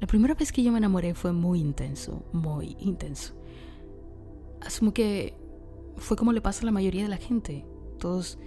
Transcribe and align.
La 0.00 0.06
primera 0.06 0.34
vez 0.34 0.52
que 0.52 0.62
yo 0.62 0.70
me 0.70 0.78
enamoré 0.78 1.14
fue 1.14 1.32
muy 1.32 1.60
intenso, 1.60 2.24
muy 2.32 2.76
intenso. 2.78 3.34
Asumo 4.60 4.92
que 4.92 5.34
fue 5.96 6.16
como 6.16 6.32
le 6.32 6.40
pasa 6.40 6.62
a 6.62 6.66
la 6.66 6.72
mayoría 6.72 7.02
de 7.02 7.08
la 7.08 7.16
gente. 7.16 7.66
Todos 7.98 8.38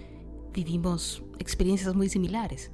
vivimos 0.54 1.24
experiencias 1.40 1.94
muy 1.94 2.10
similares. 2.10 2.72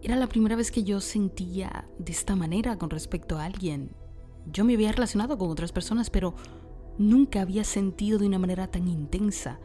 Era 0.00 0.14
la 0.14 0.28
primera 0.28 0.54
vez 0.54 0.70
que 0.70 0.84
yo 0.84 1.00
sentía 1.00 1.88
de 1.98 2.12
esta 2.12 2.36
manera 2.36 2.78
con 2.78 2.90
respecto 2.90 3.36
a 3.36 3.44
alguien. 3.44 3.90
Yo 4.46 4.64
me 4.64 4.74
había 4.74 4.92
relacionado 4.92 5.36
con 5.36 5.50
otras 5.50 5.72
personas, 5.72 6.10
pero 6.10 6.34
nunca 6.98 7.42
había 7.42 7.64
sentido 7.64 8.18
de 8.18 8.26
una 8.26 8.38
manera 8.38 8.70
tan 8.70 8.86
intensa. 8.86 9.58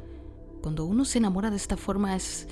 Cuando 0.63 0.85
uno 0.85 1.05
se 1.05 1.19
enamora 1.19 1.51
de 1.51 1.57
esta 1.57 1.77
forma 1.77 2.15
es 2.15 2.47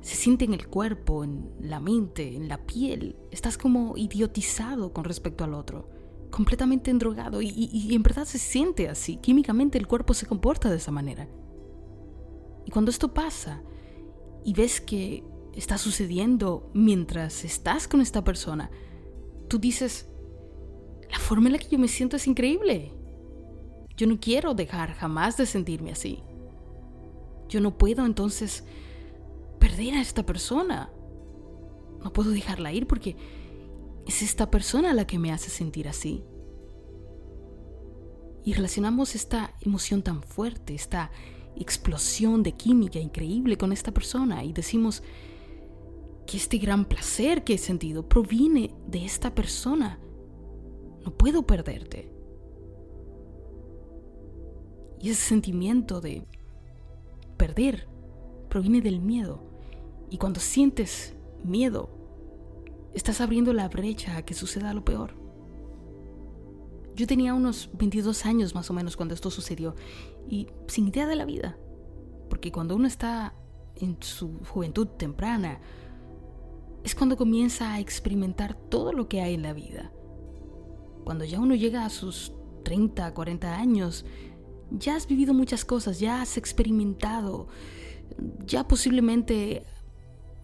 se 0.00 0.16
siente 0.16 0.44
en 0.44 0.54
el 0.54 0.66
cuerpo, 0.66 1.24
en 1.24 1.50
la 1.60 1.80
mente, 1.80 2.34
en 2.34 2.48
la 2.48 2.58
piel. 2.66 3.16
Estás 3.30 3.58
como 3.58 3.96
idiotizado 3.96 4.92
con 4.92 5.04
respecto 5.04 5.44
al 5.44 5.54
otro, 5.54 5.90
completamente 6.30 6.90
endrogado 6.90 7.42
y, 7.42 7.48
y, 7.48 7.94
en 7.94 8.02
verdad 8.02 8.24
se 8.24 8.38
siente 8.38 8.88
así. 8.88 9.16
Químicamente 9.18 9.78
el 9.78 9.86
cuerpo 9.86 10.14
se 10.14 10.26
comporta 10.26 10.70
de 10.70 10.76
esa 10.76 10.90
manera. 10.90 11.28
Y 12.64 12.70
cuando 12.70 12.90
esto 12.90 13.12
pasa 13.12 13.62
y 14.44 14.54
ves 14.54 14.80
que 14.80 15.24
está 15.54 15.76
sucediendo 15.76 16.70
mientras 16.72 17.44
estás 17.44 17.86
con 17.86 18.00
esta 18.00 18.24
persona, 18.24 18.70
tú 19.48 19.58
dices, 19.58 20.08
la 21.10 21.18
forma 21.18 21.48
en 21.48 21.52
la 21.52 21.58
que 21.58 21.68
yo 21.68 21.78
me 21.78 21.88
siento 21.88 22.16
es 22.16 22.26
increíble. 22.26 22.92
Yo 23.96 24.06
no 24.06 24.18
quiero 24.18 24.54
dejar 24.54 24.94
jamás 24.94 25.36
de 25.36 25.44
sentirme 25.44 25.92
así. 25.92 26.22
Yo 27.48 27.60
no 27.60 27.76
puedo 27.76 28.06
entonces 28.06 28.64
perder 29.60 29.94
a 29.94 30.00
esta 30.00 30.26
persona. 30.26 30.90
No 32.02 32.12
puedo 32.12 32.30
dejarla 32.30 32.72
ir 32.72 32.88
porque 32.88 33.16
es 34.06 34.22
esta 34.22 34.50
persona 34.50 34.92
la 34.92 35.06
que 35.06 35.20
me 35.20 35.30
hace 35.30 35.50
sentir 35.50 35.86
así. 35.86 36.24
Y 38.42 38.54
relacionamos 38.54 39.14
esta 39.14 39.54
emoción 39.60 40.02
tan 40.02 40.22
fuerte, 40.22 40.74
esta 40.74 41.12
explosión 41.56 42.42
de 42.42 42.52
química 42.52 42.98
increíble 42.98 43.58
con 43.58 43.72
esta 43.72 43.92
persona 43.92 44.42
y 44.44 44.52
decimos 44.52 45.02
que 46.26 46.38
este 46.38 46.58
gran 46.58 46.86
placer 46.86 47.44
que 47.44 47.54
he 47.54 47.58
sentido 47.58 48.08
proviene 48.08 48.74
de 48.86 49.04
esta 49.04 49.34
persona. 49.34 50.00
No 51.04 51.12
puedo 51.12 51.46
perderte. 51.46 52.10
Y 55.00 55.10
ese 55.10 55.28
sentimiento 55.28 56.00
de 56.00 56.26
perder 57.36 57.88
proviene 58.48 58.80
del 58.80 59.00
miedo. 59.00 59.49
Y 60.10 60.18
cuando 60.18 60.40
sientes 60.40 61.14
miedo, 61.44 61.88
estás 62.94 63.20
abriendo 63.20 63.52
la 63.52 63.68
brecha 63.68 64.16
a 64.16 64.22
que 64.22 64.34
suceda 64.34 64.74
lo 64.74 64.84
peor. 64.84 65.14
Yo 66.96 67.06
tenía 67.06 67.32
unos 67.34 67.70
22 67.74 68.26
años 68.26 68.54
más 68.54 68.68
o 68.68 68.74
menos 68.74 68.96
cuando 68.96 69.14
esto 69.14 69.30
sucedió 69.30 69.74
y 70.28 70.48
sin 70.66 70.88
idea 70.88 71.06
de 71.06 71.16
la 71.16 71.24
vida. 71.24 71.56
Porque 72.28 72.52
cuando 72.52 72.76
uno 72.76 72.86
está 72.86 73.34
en 73.76 73.96
su 74.00 74.40
juventud 74.44 74.86
temprana, 74.86 75.60
es 76.84 76.94
cuando 76.94 77.16
comienza 77.16 77.72
a 77.72 77.80
experimentar 77.80 78.54
todo 78.54 78.92
lo 78.92 79.08
que 79.08 79.20
hay 79.20 79.34
en 79.34 79.42
la 79.42 79.52
vida. 79.52 79.92
Cuando 81.04 81.24
ya 81.24 81.40
uno 81.40 81.54
llega 81.54 81.84
a 81.84 81.90
sus 81.90 82.32
30, 82.64 83.14
40 83.14 83.56
años, 83.56 84.04
ya 84.70 84.96
has 84.96 85.06
vivido 85.06 85.34
muchas 85.34 85.64
cosas, 85.64 86.00
ya 86.00 86.22
has 86.22 86.36
experimentado, 86.36 87.48
ya 88.44 88.66
posiblemente 88.66 89.64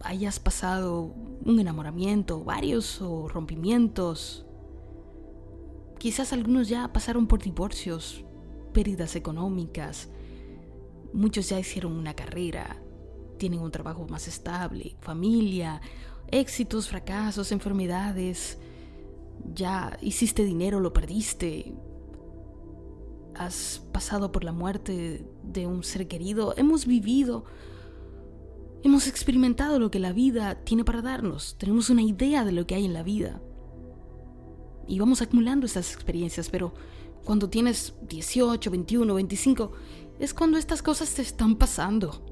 hayas 0.01 0.39
pasado 0.39 1.13
un 1.45 1.59
enamoramiento, 1.59 2.43
varios 2.43 3.01
o 3.01 3.27
rompimientos. 3.27 4.45
Quizás 5.99 6.33
algunos 6.33 6.67
ya 6.67 6.91
pasaron 6.93 7.27
por 7.27 7.41
divorcios, 7.41 8.23
pérdidas 8.73 9.15
económicas. 9.15 10.09
Muchos 11.13 11.49
ya 11.49 11.59
hicieron 11.59 11.93
una 11.93 12.13
carrera, 12.13 12.81
tienen 13.37 13.59
un 13.59 13.71
trabajo 13.71 14.07
más 14.07 14.27
estable, 14.27 14.95
familia, 15.01 15.81
éxitos, 16.29 16.87
fracasos, 16.87 17.51
enfermedades. 17.51 18.59
Ya 19.53 19.97
hiciste 20.01 20.43
dinero, 20.43 20.79
lo 20.79 20.93
perdiste. 20.93 21.73
Has 23.35 23.81
pasado 23.91 24.31
por 24.31 24.43
la 24.43 24.51
muerte 24.51 25.25
de 25.43 25.67
un 25.67 25.83
ser 25.83 26.07
querido. 26.07 26.53
Hemos 26.57 26.85
vivido 26.85 27.45
Hemos 28.83 29.07
experimentado 29.07 29.79
lo 29.79 29.89
que 29.91 29.99
la 29.99 30.13
vida 30.13 30.55
tiene 30.63 30.83
para 30.83 31.01
darnos, 31.01 31.57
tenemos 31.57 31.89
una 31.89 32.03
idea 32.03 32.45
de 32.45 32.51
lo 32.51 32.67
que 32.67 32.75
hay 32.75 32.85
en 32.85 32.93
la 32.93 33.03
vida. 33.03 33.41
Y 34.87 34.99
vamos 34.99 35.21
acumulando 35.21 35.65
estas 35.65 35.93
experiencias, 35.93 36.49
pero 36.49 36.73
cuando 37.25 37.49
tienes 37.49 37.93
18, 38.07 38.71
21, 38.71 39.13
25, 39.13 39.71
es 40.19 40.33
cuando 40.33 40.57
estas 40.57 40.81
cosas 40.81 41.13
te 41.13 41.21
están 41.21 41.57
pasando. 41.57 42.23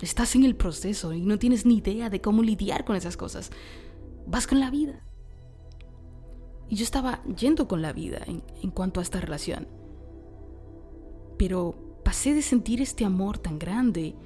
Estás 0.00 0.34
en 0.34 0.44
el 0.44 0.56
proceso 0.56 1.12
y 1.12 1.20
no 1.20 1.38
tienes 1.38 1.64
ni 1.64 1.76
idea 1.76 2.10
de 2.10 2.20
cómo 2.20 2.42
lidiar 2.42 2.84
con 2.84 2.96
esas 2.96 3.16
cosas. 3.16 3.50
Vas 4.26 4.46
con 4.46 4.58
la 4.58 4.70
vida. 4.70 5.00
Y 6.68 6.76
yo 6.76 6.84
estaba 6.84 7.22
yendo 7.24 7.68
con 7.68 7.82
la 7.82 7.92
vida 7.92 8.22
en, 8.26 8.42
en 8.62 8.70
cuanto 8.70 8.98
a 8.98 9.02
esta 9.02 9.20
relación. 9.20 9.68
Pero 11.38 12.00
pasé 12.04 12.34
de 12.34 12.42
sentir 12.42 12.80
este 12.82 13.04
amor 13.04 13.38
tan 13.38 13.58
grande 13.58 14.16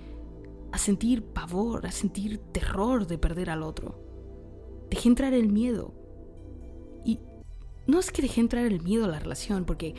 a 0.73 0.79
sentir 0.79 1.25
pavor, 1.25 1.87
a 1.87 1.93
sentir 1.93 2.39
terror 2.53 3.07
de 3.07 3.19
perder 3.19 3.51
al 3.51 3.63
otro. 3.63 3.99
Dejé 4.91 5.09
entrar 5.09 5.35
el 5.35 5.49
miedo. 5.49 5.95
Y 7.05 7.21
no 7.87 7.99
es 7.99 8.11
que 8.11 8.23
dejé 8.23 8.41
entrar 8.41 8.67
el 8.67 8.83
miedo 8.83 9.05
a 9.05 9.09
la 9.09 9.19
relación, 9.19 9.65
porque 9.65 9.95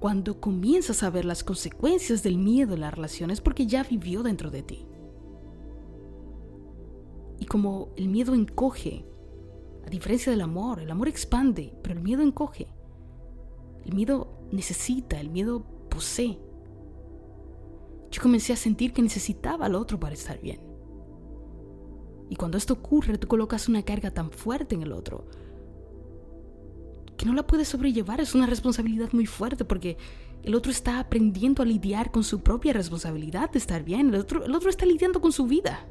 cuando 0.00 0.40
comienzas 0.40 1.02
a 1.02 1.10
ver 1.10 1.24
las 1.24 1.42
consecuencias 1.42 2.22
del 2.22 2.38
miedo 2.38 2.74
en 2.74 2.80
la 2.80 2.90
relación 2.90 3.30
es 3.30 3.40
porque 3.40 3.66
ya 3.66 3.82
vivió 3.82 4.22
dentro 4.22 4.50
de 4.50 4.62
ti. 4.62 4.86
Y 7.40 7.46
como 7.46 7.90
el 7.96 8.08
miedo 8.08 8.34
encoge, 8.34 9.04
a 9.86 9.90
diferencia 9.90 10.30
del 10.30 10.42
amor, 10.42 10.80
el 10.80 10.90
amor 10.90 11.08
expande, 11.08 11.72
pero 11.82 11.96
el 11.96 12.02
miedo 12.02 12.22
encoge. 12.22 12.68
El 13.84 13.94
miedo 13.94 14.38
necesita, 14.52 15.20
el 15.20 15.30
miedo 15.30 15.64
posee. 15.88 16.38
Yo 18.10 18.22
comencé 18.22 18.52
a 18.52 18.56
sentir 18.56 18.92
que 18.92 19.02
necesitaba 19.02 19.66
al 19.66 19.74
otro 19.74 20.00
para 20.00 20.14
estar 20.14 20.40
bien. 20.40 20.60
Y 22.30 22.36
cuando 22.36 22.58
esto 22.58 22.74
ocurre, 22.74 23.18
tú 23.18 23.26
colocas 23.28 23.68
una 23.68 23.82
carga 23.82 24.10
tan 24.10 24.30
fuerte 24.30 24.74
en 24.74 24.82
el 24.82 24.92
otro 24.92 25.26
que 27.18 27.26
no 27.26 27.34
la 27.34 27.46
puedes 27.46 27.68
sobrellevar. 27.68 28.20
Es 28.20 28.34
una 28.34 28.46
responsabilidad 28.46 29.12
muy 29.12 29.26
fuerte 29.26 29.64
porque 29.66 29.98
el 30.42 30.54
otro 30.54 30.70
está 30.70 31.00
aprendiendo 31.00 31.62
a 31.62 31.66
lidiar 31.66 32.10
con 32.10 32.24
su 32.24 32.40
propia 32.40 32.72
responsabilidad 32.72 33.50
de 33.50 33.58
estar 33.58 33.82
bien. 33.82 34.08
El 34.08 34.20
otro, 34.20 34.44
el 34.44 34.54
otro 34.54 34.70
está 34.70 34.86
lidiando 34.86 35.20
con 35.20 35.32
su 35.32 35.46
vida. 35.46 35.86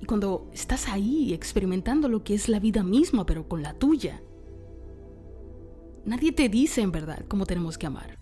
Y 0.00 0.06
cuando 0.06 0.48
estás 0.52 0.88
ahí 0.88 1.34
experimentando 1.34 2.08
lo 2.08 2.22
que 2.22 2.34
es 2.34 2.48
la 2.48 2.60
vida 2.60 2.82
misma, 2.84 3.26
pero 3.26 3.48
con 3.48 3.62
la 3.62 3.74
tuya, 3.74 4.22
nadie 6.04 6.32
te 6.32 6.48
dice 6.48 6.80
en 6.80 6.92
verdad 6.92 7.24
cómo 7.26 7.44
tenemos 7.44 7.76
que 7.76 7.86
amar. 7.86 8.17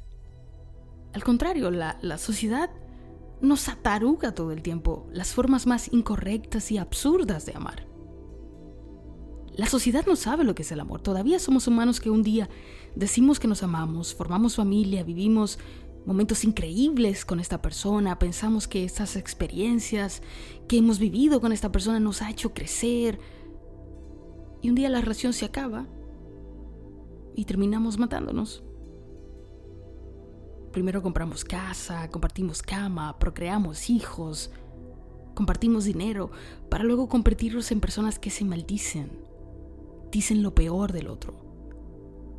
Al 1.16 1.24
contrario, 1.24 1.70
la, 1.70 2.18
sociedad 2.18 2.68
nos 3.40 3.70
ataruga 3.70 4.34
todo 4.34 4.52
el 4.52 4.60
tiempo 4.60 5.08
las 5.10 5.32
formas 5.32 5.66
más 5.66 5.90
incorrectas 5.90 6.70
y 6.70 6.76
absurdas 6.76 7.46
de 7.46 7.54
amar. 7.54 7.86
La 9.54 9.64
sociedad 9.64 10.04
no 10.06 10.14
sabe 10.14 10.44
lo 10.44 10.54
que 10.54 10.60
es 10.60 10.72
el 10.72 10.80
amor. 10.80 11.00
Todavía 11.00 11.38
somos 11.38 11.68
humanos 11.68 12.00
que 12.00 12.10
un 12.10 12.22
día 12.22 12.50
decimos 12.96 13.40
que 13.40 13.48
nos 13.48 13.62
amamos, 13.62 14.14
formamos 14.14 14.56
familia, 14.56 15.04
vivimos 15.04 15.58
momentos 16.04 16.44
increíbles 16.44 17.24
con 17.24 17.40
esta 17.40 17.62
persona, 17.62 18.18
pensamos 18.18 18.68
que 18.68 18.84
estas 18.84 19.16
experiencias 19.16 20.20
que 20.68 20.76
hemos 20.76 20.98
vivido 20.98 21.40
con 21.40 21.50
esta 21.50 21.72
persona 21.72 21.98
nos 21.98 22.20
ha 22.20 22.28
hecho 22.28 22.52
crecer. 22.52 23.18
Y 24.60 24.68
un 24.68 24.74
día 24.74 24.90
la 24.90 25.00
relación 25.00 25.32
se 25.32 25.46
acaba 25.46 25.86
y 27.34 27.46
terminamos 27.46 27.98
matándonos. 27.98 28.66
Primero 30.76 31.00
compramos 31.02 31.42
casa, 31.42 32.10
compartimos 32.10 32.60
cama, 32.60 33.18
procreamos 33.18 33.88
hijos, 33.88 34.50
compartimos 35.32 35.86
dinero, 35.86 36.30
para 36.68 36.84
luego 36.84 37.08
convertirlos 37.08 37.72
en 37.72 37.80
personas 37.80 38.18
que 38.18 38.28
se 38.28 38.44
maldicen, 38.44 39.10
dicen 40.12 40.42
lo 40.42 40.54
peor 40.54 40.92
del 40.92 41.08
otro 41.08 41.34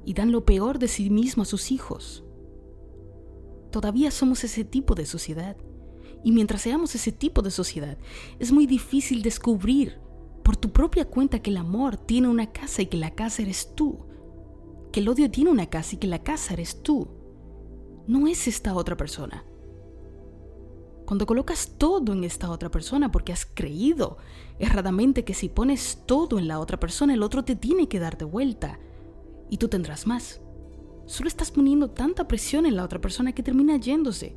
y 0.05 0.13
dan 0.13 0.31
lo 0.31 0.45
peor 0.45 0.77
de 0.77 0.87
sí 0.87 1.09
mismo 1.09 1.41
a 1.41 1.45
sus 1.47 1.71
hijos. 1.71 2.23
Todavía 3.71 4.11
somos 4.11 4.43
ese 4.43 4.63
tipo 4.63 4.93
de 4.93 5.07
sociedad. 5.07 5.57
Y 6.23 6.31
mientras 6.31 6.61
seamos 6.61 6.93
ese 6.93 7.11
tipo 7.11 7.41
de 7.41 7.49
sociedad, 7.49 7.97
es 8.37 8.51
muy 8.51 8.67
difícil 8.67 9.23
descubrir 9.23 9.97
por 10.43 10.55
tu 10.57 10.71
propia 10.71 11.05
cuenta 11.05 11.41
que 11.41 11.49
el 11.49 11.57
amor 11.57 11.97
tiene 11.97 12.27
una 12.27 12.51
casa 12.51 12.83
y 12.83 12.85
que 12.85 12.97
la 12.97 13.15
casa 13.15 13.41
eres 13.41 13.73
tú. 13.73 14.05
Que 14.91 14.99
el 14.99 15.09
odio 15.09 15.31
tiene 15.31 15.49
una 15.49 15.71
casa 15.71 15.95
y 15.95 15.97
que 15.97 16.05
la 16.05 16.21
casa 16.21 16.53
eres 16.53 16.83
tú 16.83 17.16
no 18.07 18.27
es 18.27 18.47
esta 18.47 18.73
otra 18.73 18.95
persona. 18.97 19.43
Cuando 21.05 21.25
colocas 21.25 21.73
todo 21.77 22.11
en 22.11 22.23
esta 22.23 22.49
otra 22.49 22.69
persona 22.69 23.11
porque 23.11 23.31
has 23.31 23.45
creído 23.45 24.17
erradamente 24.59 25.23
que 25.23 25.33
si 25.33 25.47
pones 25.47 26.03
todo 26.05 26.39
en 26.39 26.47
la 26.47 26.59
otra 26.59 26.79
persona, 26.79 27.13
el 27.13 27.23
otro 27.23 27.45
te 27.45 27.55
tiene 27.55 27.87
que 27.87 27.99
dar 27.99 28.17
de 28.17 28.25
vuelta 28.25 28.79
y 29.49 29.57
tú 29.57 29.69
tendrás 29.69 30.07
más. 30.07 30.41
Solo 31.05 31.29
estás 31.29 31.51
poniendo 31.51 31.89
tanta 31.89 32.27
presión 32.27 32.65
en 32.65 32.75
la 32.75 32.83
otra 32.83 32.99
persona 32.99 33.31
que 33.33 33.43
termina 33.43 33.77
yéndose, 33.77 34.35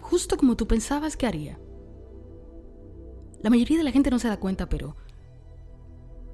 justo 0.00 0.38
como 0.38 0.56
tú 0.56 0.66
pensabas 0.66 1.16
que 1.16 1.26
haría. 1.26 1.58
La 3.42 3.50
mayoría 3.50 3.76
de 3.76 3.84
la 3.84 3.90
gente 3.90 4.10
no 4.10 4.18
se 4.18 4.28
da 4.28 4.40
cuenta, 4.40 4.68
pero 4.68 4.96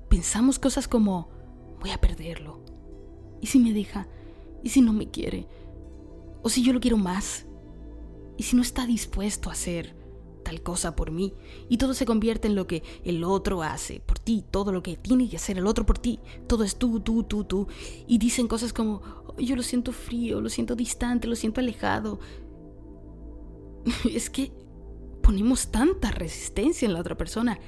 pensamos 0.08 0.58
cosas 0.58 0.86
como, 0.86 1.30
voy 1.80 1.90
a 1.90 2.00
perderlo. 2.00 2.60
¿Y 3.40 3.46
si 3.46 3.58
me 3.58 3.72
deja? 3.72 4.06
¿Y 4.62 4.68
si 4.68 4.82
no 4.82 4.92
me 4.92 5.10
quiere? 5.10 5.48
¿O 6.42 6.48
si 6.48 6.62
yo 6.62 6.72
lo 6.72 6.80
quiero 6.80 6.96
más? 6.96 7.46
¿Y 8.36 8.44
si 8.44 8.56
no 8.56 8.62
está 8.62 8.86
dispuesto 8.86 9.48
a 9.48 9.52
hacer 9.52 9.96
tal 10.44 10.62
cosa 10.62 10.94
por 10.94 11.10
mí? 11.10 11.34
Y 11.68 11.78
todo 11.78 11.94
se 11.94 12.06
convierte 12.06 12.48
en 12.48 12.54
lo 12.54 12.66
que 12.66 12.82
el 13.04 13.24
otro 13.24 13.62
hace 13.62 14.00
por 14.00 14.18
ti, 14.18 14.44
todo 14.50 14.72
lo 14.72 14.82
que 14.82 14.96
tiene 14.96 15.28
que 15.28 15.36
hacer 15.36 15.58
el 15.58 15.66
otro 15.66 15.84
por 15.84 15.98
ti. 15.98 16.20
Todo 16.46 16.64
es 16.64 16.76
tú, 16.76 17.00
tú, 17.00 17.24
tú, 17.24 17.44
tú. 17.44 17.66
Y 18.06 18.18
dicen 18.18 18.46
cosas 18.46 18.72
como, 18.72 19.02
yo 19.38 19.56
lo 19.56 19.62
siento 19.62 19.92
frío, 19.92 20.40
lo 20.40 20.48
siento 20.48 20.76
distante, 20.76 21.28
lo 21.28 21.36
siento 21.36 21.60
alejado. 21.60 22.20
Es 24.12 24.30
que 24.30 24.52
ponemos 25.22 25.70
tanta 25.70 26.10
resistencia 26.10 26.86
en 26.86 26.94
la 26.94 27.00
otra 27.00 27.16
persona. 27.16 27.58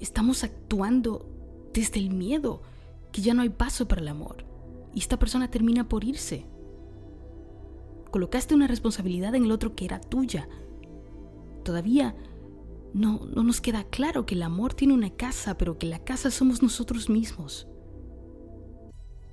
Estamos 0.00 0.44
actuando 0.44 1.28
desde 1.74 1.98
el 1.98 2.10
miedo, 2.10 2.62
que 3.12 3.20
ya 3.22 3.34
no 3.34 3.42
hay 3.42 3.48
paso 3.48 3.88
para 3.88 4.00
el 4.00 4.08
amor. 4.08 4.44
Y 4.94 5.00
esta 5.00 5.18
persona 5.18 5.50
termina 5.50 5.88
por 5.88 6.04
irse. 6.04 6.46
Colocaste 8.10 8.54
una 8.54 8.66
responsabilidad 8.66 9.34
en 9.34 9.44
el 9.44 9.52
otro 9.52 9.74
que 9.74 9.84
era 9.84 10.00
tuya. 10.00 10.48
Todavía 11.64 12.16
no, 12.94 13.20
no 13.26 13.42
nos 13.42 13.60
queda 13.60 13.84
claro 13.84 14.24
que 14.24 14.34
el 14.34 14.42
amor 14.42 14.74
tiene 14.74 14.94
una 14.94 15.10
casa, 15.10 15.58
pero 15.58 15.78
que 15.78 15.86
la 15.86 15.98
casa 15.98 16.30
somos 16.30 16.62
nosotros 16.62 17.10
mismos. 17.10 17.68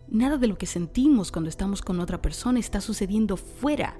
Nada 0.08 0.38
de 0.38 0.48
lo 0.48 0.58
que 0.58 0.66
sentimos 0.66 1.32
cuando 1.32 1.50
estamos 1.50 1.82
con 1.82 2.00
otra 2.00 2.22
persona 2.22 2.60
está 2.60 2.82
sucediendo 2.82 3.38
fuera. 3.38 4.00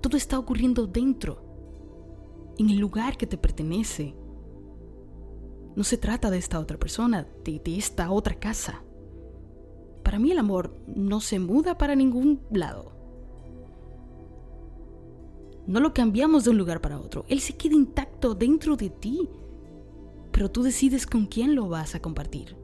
Todo 0.00 0.16
está 0.16 0.38
ocurriendo 0.38 0.86
dentro, 0.86 1.44
en 2.56 2.70
el 2.70 2.78
lugar 2.78 3.16
que 3.16 3.26
te 3.26 3.36
pertenece. 3.36 4.14
No 5.76 5.84
se 5.84 5.98
trata 5.98 6.30
de 6.30 6.38
esta 6.38 6.58
otra 6.58 6.78
persona, 6.78 7.26
de, 7.44 7.60
de 7.62 7.76
esta 7.76 8.10
otra 8.10 8.36
casa. 8.38 8.82
Para 10.02 10.18
mí 10.18 10.32
el 10.32 10.38
amor 10.38 10.74
no 10.86 11.20
se 11.20 11.38
muda 11.38 11.76
para 11.76 11.94
ningún 11.94 12.40
lado. 12.50 12.99
No 15.66 15.80
lo 15.80 15.94
cambiamos 15.94 16.44
de 16.44 16.50
un 16.50 16.58
lugar 16.58 16.80
para 16.80 16.98
otro. 16.98 17.24
Él 17.28 17.40
se 17.40 17.56
queda 17.56 17.74
intacto 17.74 18.34
dentro 18.34 18.76
de 18.76 18.90
ti. 18.90 19.28
Pero 20.32 20.50
tú 20.50 20.62
decides 20.62 21.06
con 21.06 21.26
quién 21.26 21.54
lo 21.54 21.68
vas 21.68 21.94
a 21.94 22.00
compartir. 22.00 22.56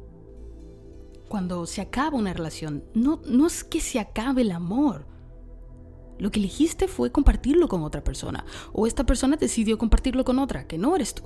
Cuando 1.28 1.66
se 1.66 1.80
acaba 1.80 2.16
una 2.16 2.32
relación, 2.32 2.84
no, 2.94 3.20
no 3.26 3.46
es 3.46 3.64
que 3.64 3.80
se 3.80 3.98
acabe 3.98 4.42
el 4.42 4.52
amor. 4.52 5.06
Lo 6.18 6.30
que 6.30 6.38
elegiste 6.38 6.88
fue 6.88 7.12
compartirlo 7.12 7.68
con 7.68 7.82
otra 7.82 8.02
persona. 8.02 8.44
O 8.72 8.86
esta 8.86 9.04
persona 9.04 9.36
decidió 9.36 9.76
compartirlo 9.76 10.24
con 10.24 10.38
otra, 10.38 10.66
que 10.66 10.78
no 10.78 10.94
eres 10.94 11.14
tú. 11.14 11.24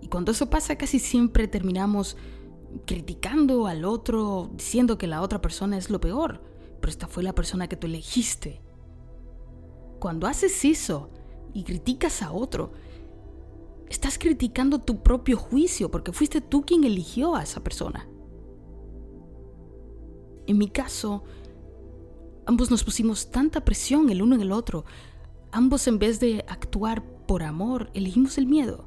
Y 0.00 0.08
cuando 0.08 0.32
eso 0.32 0.50
pasa, 0.50 0.76
casi 0.76 0.98
siempre 0.98 1.48
terminamos 1.48 2.16
criticando 2.86 3.66
al 3.66 3.84
otro, 3.84 4.50
diciendo 4.54 4.98
que 4.98 5.06
la 5.06 5.22
otra 5.22 5.40
persona 5.40 5.78
es 5.78 5.88
lo 5.88 6.00
peor. 6.00 6.42
Pero 6.80 6.90
esta 6.90 7.06
fue 7.06 7.22
la 7.22 7.34
persona 7.34 7.68
que 7.68 7.76
tú 7.76 7.86
elegiste. 7.86 8.60
Cuando 10.04 10.26
haces 10.26 10.62
eso 10.66 11.08
y 11.54 11.64
criticas 11.64 12.20
a 12.20 12.30
otro, 12.30 12.72
estás 13.88 14.18
criticando 14.18 14.78
tu 14.78 15.02
propio 15.02 15.38
juicio 15.38 15.90
porque 15.90 16.12
fuiste 16.12 16.42
tú 16.42 16.60
quien 16.66 16.84
eligió 16.84 17.34
a 17.34 17.42
esa 17.42 17.64
persona. 17.64 18.06
En 20.46 20.58
mi 20.58 20.68
caso, 20.68 21.24
ambos 22.44 22.70
nos 22.70 22.84
pusimos 22.84 23.30
tanta 23.30 23.64
presión 23.64 24.10
el 24.10 24.20
uno 24.20 24.34
en 24.34 24.42
el 24.42 24.52
otro. 24.52 24.84
Ambos 25.52 25.86
en 25.86 25.98
vez 25.98 26.20
de 26.20 26.44
actuar 26.48 27.02
por 27.26 27.42
amor, 27.42 27.90
elegimos 27.94 28.36
el 28.36 28.44
miedo. 28.44 28.86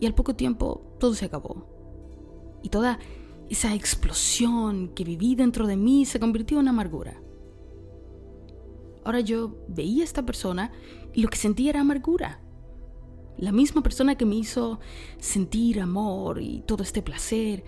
Y 0.00 0.04
al 0.04 0.14
poco 0.14 0.36
tiempo 0.36 0.96
todo 1.00 1.14
se 1.14 1.24
acabó. 1.24 2.60
Y 2.62 2.68
toda 2.68 2.98
esa 3.48 3.74
explosión 3.74 4.90
que 4.90 5.02
viví 5.02 5.34
dentro 5.34 5.66
de 5.66 5.78
mí 5.78 6.04
se 6.04 6.20
convirtió 6.20 6.60
en 6.60 6.68
amargura. 6.68 7.22
Ahora 9.04 9.20
yo 9.20 9.56
veía 9.68 10.02
a 10.02 10.04
esta 10.04 10.24
persona 10.24 10.72
y 11.14 11.22
lo 11.22 11.28
que 11.28 11.38
sentía 11.38 11.70
era 11.70 11.80
amargura. 11.80 12.40
La 13.38 13.52
misma 13.52 13.82
persona 13.82 14.16
que 14.16 14.26
me 14.26 14.36
hizo 14.36 14.80
sentir 15.18 15.80
amor 15.80 16.40
y 16.40 16.62
todo 16.66 16.82
este 16.82 17.02
placer, 17.02 17.64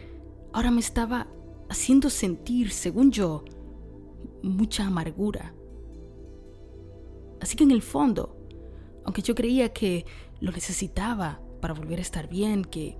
ahora 0.53 0.71
me 0.71 0.81
estaba 0.81 1.29
haciendo 1.71 2.11
sentir, 2.11 2.71
según 2.71 3.11
yo, 3.11 3.45
mucha 4.43 4.87
amargura. 4.87 5.55
Así 7.41 7.57
que 7.57 7.65
en 7.65 7.71
el 7.71 7.83
fondo, 7.83 8.37
aunque 9.05 9.23
yo 9.23 9.35
creía 9.35 9.73
que 9.73 10.05
lo 10.41 10.53
necesitaba 10.53 11.41
para 11.61 11.75
volver 11.75 11.99
a 11.99 12.03
estar 12.03 12.29
bien, 12.29 12.65
que, 12.65 12.99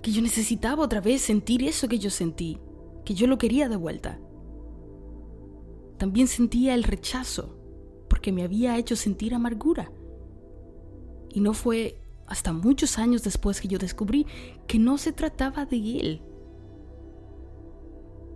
que 0.00 0.12
yo 0.12 0.22
necesitaba 0.22 0.82
otra 0.82 1.00
vez 1.00 1.22
sentir 1.22 1.62
eso 1.62 1.88
que 1.88 1.98
yo 1.98 2.10
sentí, 2.10 2.58
que 3.04 3.14
yo 3.14 3.26
lo 3.26 3.38
quería 3.38 3.68
de 3.68 3.76
vuelta, 3.76 4.18
también 6.02 6.26
sentía 6.26 6.74
el 6.74 6.82
rechazo, 6.82 7.54
porque 8.08 8.32
me 8.32 8.42
había 8.42 8.76
hecho 8.76 8.96
sentir 8.96 9.36
amargura. 9.36 9.92
Y 11.30 11.38
no 11.38 11.54
fue 11.54 11.96
hasta 12.26 12.52
muchos 12.52 12.98
años 12.98 13.22
después 13.22 13.60
que 13.60 13.68
yo 13.68 13.78
descubrí 13.78 14.26
que 14.66 14.80
no 14.80 14.98
se 14.98 15.12
trataba 15.12 15.64
de 15.64 16.00
él. 16.00 16.22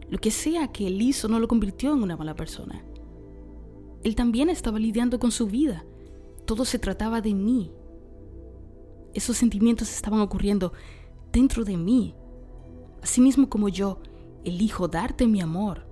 Lo 0.09 0.19
que 0.19 0.31
sea 0.31 0.71
que 0.71 0.87
él 0.87 1.03
hizo 1.03 1.27
no 1.27 1.41
lo 1.41 1.49
convirtió 1.49 1.93
en 1.93 2.05
una 2.05 2.17
mala 2.17 2.37
persona. 2.37 2.85
Él 4.05 4.15
también 4.15 4.49
estaba 4.49 4.79
lidiando 4.79 5.19
con 5.19 5.33
su 5.33 5.49
vida. 5.49 5.85
Todo 6.45 6.65
se 6.65 6.79
trataba 6.79 7.21
de 7.21 7.35
mí. 7.35 7.73
Esos 9.13 9.39
sentimientos 9.39 9.93
estaban 9.93 10.21
ocurriendo 10.21 10.73
dentro 11.33 11.65
de 11.65 11.77
mí. 11.77 12.15
Asimismo 13.03 13.49
como 13.49 13.69
yo 13.69 13.99
elijo 14.45 14.87
darte 14.87 15.27
mi 15.27 15.41
amor, 15.41 15.86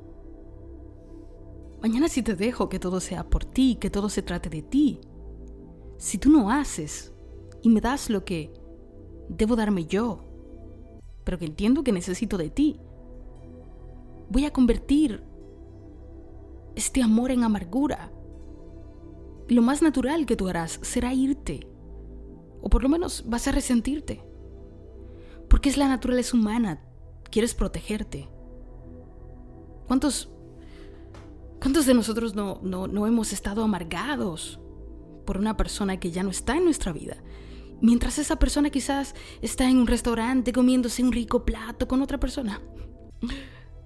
Mañana 1.85 2.09
si 2.09 2.23
te 2.23 2.35
dejo 2.35 2.71
que 2.71 2.79
todo 2.79 2.99
sea 2.99 3.29
por 3.29 3.45
ti, 3.45 3.77
que 3.79 3.91
todo 3.91 4.09
se 4.09 4.23
trate 4.23 4.49
de 4.49 4.63
ti. 4.63 5.03
Si 5.99 6.17
tú 6.17 6.31
no 6.31 6.51
haces 6.51 7.13
y 7.61 7.69
me 7.69 7.83
das 7.83 8.09
lo 8.09 8.25
que 8.25 8.55
debo 9.29 9.55
darme 9.55 9.85
yo, 9.85 10.25
pero 11.25 11.39
que 11.39 11.45
entiendo 11.45 11.85
que 11.85 11.93
necesito 11.93 12.39
de 12.39 12.49
ti, 12.49 12.81
voy 14.31 14.47
a 14.47 14.51
convertir 14.51 15.25
este 16.75 17.03
amor 17.03 17.31
en 17.31 17.45
amargura. 17.45 18.11
Lo 19.49 19.61
más 19.61 19.83
natural 19.83 20.25
que 20.25 20.37
tú 20.37 20.49
harás 20.49 20.81
será 20.81 21.13
irte, 21.13 21.69
o 22.63 22.71
por 22.71 22.83
lo 22.83 22.89
menos 22.89 23.25
vas 23.29 23.47
a 23.47 23.53
resentirte, 23.53 24.25
porque 25.51 25.69
es 25.69 25.77
la 25.77 25.89
naturaleza 25.89 26.35
humana, 26.35 26.83
quieres 27.31 27.53
protegerte. 27.53 28.31
¿Cuántos 29.87 30.34
¿Cuántos 31.65 31.87
de 31.87 31.95
nosotros 31.95 32.35
no, 32.35 32.61
no, 32.63 33.07
hemos 33.07 33.33
estado 33.33 33.63
amargados 33.63 34.61
por 35.25 35.39
una 35.39 35.57
persona 35.57 35.99
que 35.99 36.11
ya 36.11 36.23
no 36.23 36.29
está 36.29 36.59
en 36.59 36.65
nuestra 36.65 36.93
vida? 36.93 37.17
Mientras 37.81 38.19
esa 38.19 38.37
persona 38.37 38.69
quizás 38.69 39.15
está 39.41 39.67
en 39.71 39.79
un 39.79 39.87
restaurante 39.87 40.53
comiéndose 40.53 41.03
un 41.03 41.11
rico 41.11 41.47
plato 41.47 41.89
con 41.89 42.03
otra 42.03 42.21
persona. 42.21 42.61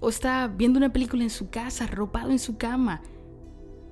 O 0.01 0.09
está 0.09 0.49
viendo 0.49 0.77
una 0.77 0.91
película 0.91 1.23
en 1.23 1.29
su 1.29 1.51
casa, 1.51 1.85
arropado 1.85 2.31
en 2.31 2.39
su 2.39 2.57
cama. 2.57 3.01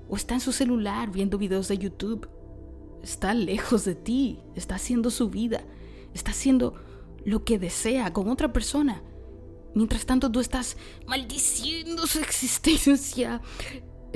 O 0.10 0.18
está 0.18 0.34
en 0.34 0.42
su 0.42 0.52
celular 0.52 1.10
viendo 1.10 1.38
videos 1.38 1.70
de 1.70 1.78
YouTube. 1.78 2.28
Está 3.02 3.34
lejos 3.34 3.86
de 3.86 3.96
ti, 3.96 4.42
está 4.56 4.76
haciendo 4.76 5.10
su 5.10 5.30
vida, 5.30 5.64
está 6.14 6.32
haciendo 6.32 6.74
lo 7.24 7.46
que 7.46 7.58
desea 7.58 8.12
con 8.12 8.28
otra 8.28 8.52
persona. 8.52 9.02
Mientras 9.78 10.08
tanto 10.08 10.32
tú 10.32 10.40
estás 10.40 10.76
maldiciendo 11.06 12.08
su 12.08 12.18
existencia 12.18 13.42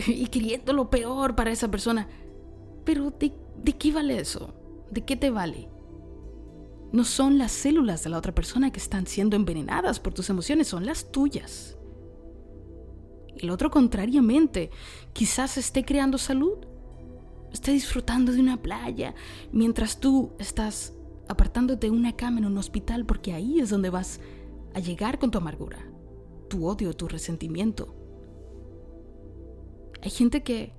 y 0.07 0.25
queriendo 0.25 0.73
lo 0.73 0.89
peor 0.89 1.35
para 1.35 1.51
esa 1.51 1.69
persona. 1.69 2.07
Pero 2.83 3.11
¿de, 3.11 3.31
¿de, 3.57 3.73
qué 3.73 3.91
vale 3.91 4.17
eso? 4.17 4.55
¿De 4.89 5.05
qué 5.05 5.15
te 5.15 5.29
vale? 5.29 5.69
No 6.91 7.03
son 7.03 7.37
las 7.37 7.51
células 7.51 8.03
de 8.03 8.09
la 8.09 8.17
otra 8.17 8.33
persona 8.33 8.71
que 8.71 8.79
están 8.79 9.05
siendo 9.05 9.35
envenenadas 9.35 9.99
por 9.99 10.15
tus 10.15 10.31
emociones, 10.31 10.67
son 10.67 10.87
las 10.87 11.11
tuyas. 11.11 11.77
El 13.37 13.51
otro, 13.51 13.69
contrariamente, 13.69 14.71
quizás 15.13 15.59
esté 15.59 15.85
creando 15.85 16.17
salud, 16.17 16.57
esté 17.53 17.71
disfrutando 17.71 18.31
de 18.31 18.39
una 18.39 18.59
playa, 18.63 19.13
mientras 19.51 19.99
tú 19.99 20.31
estás 20.39 20.93
apartándote 21.27 21.85
de 21.85 21.91
una 21.91 22.15
cama 22.15 22.39
en 22.39 22.45
un 22.45 22.57
hospital 22.57 23.05
porque 23.05 23.33
ahí 23.33 23.59
es 23.59 23.69
donde 23.69 23.91
vas 23.91 24.19
a 24.73 24.79
llegar 24.79 25.19
con 25.19 25.31
tu 25.31 25.37
amargura, 25.37 25.79
tu 26.49 26.65
odio, 26.67 26.93
tu 26.93 27.07
resentimiento. 27.07 27.95
Hay 30.01 30.09
gente 30.09 30.43
que 30.43 30.73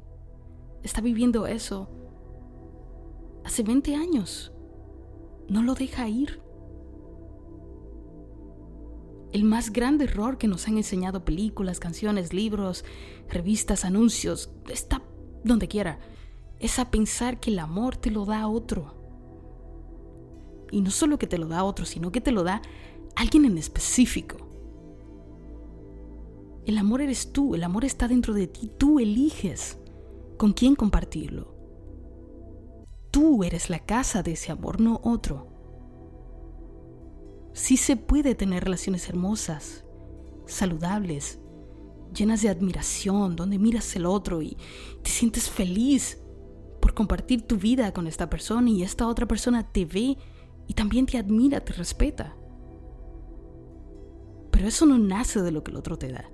está 0.83 1.01
viviendo 1.01 1.47
eso 1.47 1.89
hace 3.45 3.63
20 3.63 3.95
años. 3.95 4.53
No 5.49 5.63
lo 5.63 5.75
deja 5.75 6.09
ir. 6.09 6.41
El 9.33 9.45
más 9.45 9.73
grande 9.73 10.05
error 10.05 10.37
que 10.37 10.49
nos 10.49 10.69
han 10.69 10.77
enseñado 10.77 11.25
películas, 11.25 11.81
canciones, 11.81 12.35
libros, 12.35 12.85
revistas, 13.29 13.85
anuncios, 13.85 14.51
está 14.69 15.03
donde 15.43 15.69
quiera, 15.69 15.99
es 16.59 16.79
a 16.79 16.91
pensar 16.91 17.41
que 17.41 17.51
el 17.51 17.59
amor 17.59 17.97
te 17.97 18.11
lo 18.11 18.25
da 18.27 18.47
otro. 18.47 18.95
Y 20.71 20.81
no 20.81 20.91
solo 20.91 21.19
que 21.19 21.27
te 21.27 21.39
lo 21.39 21.47
da 21.47 21.65
otro, 21.65 21.85
sino 21.85 22.13
que 22.13 22.21
te 22.21 22.33
lo 22.33 22.45
da 22.45 22.63
alguien 23.17 23.45
en 23.45 23.59
específico. 23.59 24.37
El 26.65 26.79
amor 26.79 27.01
eres 27.01 27.33
tú, 27.33 27.55
el 27.55 27.65
amor 27.65 27.85
está 27.85 28.09
dentro 28.09 28.35
de 28.35 28.47
ti, 28.47 28.71
tú 28.79 29.01
eliges 29.01 29.79
con 30.39 30.53
quién 30.53 30.75
compartirlo. 30.75 31.55
Tú 33.11 33.45
eres 33.45 33.69
la 33.69 33.81
casa 33.81 34.23
de 34.23 34.33
ese 34.33 34.53
amor, 34.53 34.81
no 34.81 35.01
otro. 35.05 35.49
Sí 37.53 37.77
se 37.77 37.97
puede 37.97 38.35
tener 38.35 38.65
relaciones 38.65 39.09
hermosas, 39.09 39.85
saludables, 40.47 41.39
llenas 42.15 42.43
de 42.43 42.49
admiración, 42.49 43.37
donde 43.37 43.59
miras 43.59 43.95
el 43.97 44.07
otro 44.07 44.41
y 44.41 44.57
te 45.03 45.11
sientes 45.11 45.51
feliz 45.51 46.19
por 46.81 46.95
compartir 46.95 47.43
tu 47.43 47.57
vida 47.57 47.93
con 47.93 48.07
esta 48.07 48.31
persona 48.31 48.71
y 48.71 48.83
esta 48.83 49.07
otra 49.07 49.27
persona 49.27 49.71
te 49.71 49.85
ve 49.85 50.17
y 50.67 50.75
también 50.75 51.07
te 51.07 51.19
admira, 51.19 51.61
te 51.61 51.73
respeta. 51.73 52.37
Pero 54.63 54.69
eso 54.69 54.87
no 54.87 54.97
nace 54.97 55.43
de 55.43 55.51
lo 55.51 55.65
que 55.65 55.73
el 55.73 55.77
otro 55.77 55.99
te 55.99 56.13
da. 56.13 56.31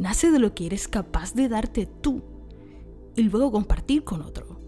Nace 0.00 0.32
de 0.32 0.40
lo 0.40 0.52
que 0.52 0.66
eres 0.66 0.88
capaz 0.88 1.32
de 1.32 1.48
darte 1.48 1.86
tú 1.86 2.24
y 3.14 3.22
luego 3.22 3.52
compartir 3.52 4.02
con 4.02 4.20
otro. 4.20 4.60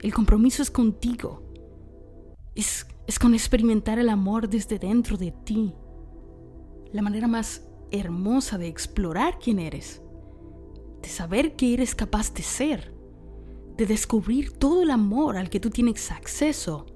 El 0.00 0.12
compromiso 0.12 0.60
es 0.60 0.72
contigo. 0.72 1.40
Es, 2.56 2.84
es 3.06 3.20
con 3.20 3.32
experimentar 3.32 4.00
el 4.00 4.08
amor 4.08 4.48
desde 4.48 4.80
dentro 4.80 5.16
de 5.16 5.30
ti. 5.30 5.72
La 6.90 7.00
manera 7.00 7.28
más 7.28 7.62
hermosa 7.92 8.58
de 8.58 8.66
explorar 8.66 9.38
quién 9.38 9.60
eres. 9.60 10.02
De 11.00 11.08
saber 11.08 11.54
qué 11.54 11.74
eres 11.74 11.94
capaz 11.94 12.34
de 12.34 12.42
ser. 12.42 12.92
De 13.76 13.86
descubrir 13.86 14.50
todo 14.50 14.82
el 14.82 14.90
amor 14.90 15.36
al 15.36 15.48
que 15.48 15.60
tú 15.60 15.70
tienes 15.70 16.10
acceso. 16.10 16.86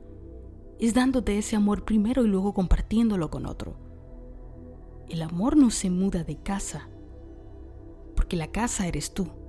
Es 0.80 0.92
dándote 0.92 1.38
ese 1.38 1.54
amor 1.54 1.84
primero 1.84 2.24
y 2.24 2.26
luego 2.26 2.52
compartiéndolo 2.52 3.30
con 3.30 3.46
otro. 3.46 3.91
El 5.09 5.23
amor 5.23 5.56
no 5.56 5.71
se 5.71 5.90
muda 5.90 6.25
de 6.25 6.37
casa. 6.37 6.88
Porque 8.16 8.37
la 8.37 8.50
casa 8.50 8.87
eres 8.87 9.12
tú. 9.12 9.41